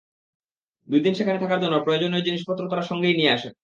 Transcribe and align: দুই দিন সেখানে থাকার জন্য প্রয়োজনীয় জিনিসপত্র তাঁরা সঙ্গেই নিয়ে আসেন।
দুই 0.87 1.01
দিন 1.05 1.13
সেখানে 1.15 1.39
থাকার 1.39 1.61
জন্য 1.63 1.75
প্রয়োজনীয় 1.85 2.25
জিনিসপত্র 2.27 2.69
তাঁরা 2.69 2.83
সঙ্গেই 2.83 3.17
নিয়ে 3.17 3.33
আসেন। 3.33 3.53